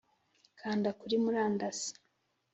kanda 0.59 0.89
kuri 0.99 1.15
murandasi 1.23 1.91